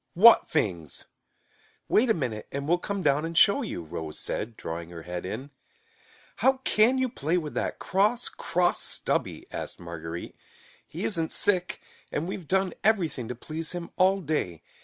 "What 0.15 0.47
fings?" 0.49 1.05
"Wait 1.87 2.09
a 2.09 2.15
minute 2.15 2.47
and 2.51 2.67
we'll 2.67 2.79
come 2.79 3.03
down 3.03 3.23
and 3.23 3.37
show 3.37 3.61
you," 3.61 3.83
Rose 3.83 4.17
said, 4.17 4.57
drawing 4.57 4.89
her 4.89 5.03
head 5.03 5.27
in. 5.27 5.51
"How 6.37 6.53
can 6.63 6.97
you 6.97 7.07
play 7.07 7.37
with 7.37 7.53
that 7.53 7.77
cross, 7.77 8.27
cross 8.27 8.81
Stubby?" 8.81 9.45
asked 9.51 9.79
Marguerite. 9.79 10.35
"He 10.87 11.03
isn't 11.03 11.31
sick, 11.31 11.79
and 12.11 12.27
we've 12.27 12.47
done 12.47 12.73
everything 12.83 13.27
to 13.27 13.35
please 13.35 13.73
him 13.73 13.91
all 13.95 14.21
day. 14.21 14.63